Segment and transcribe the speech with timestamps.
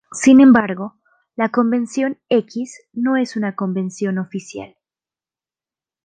[0.13, 0.95] Sin embargo,
[1.35, 4.75] la convención X no es una convención oficial.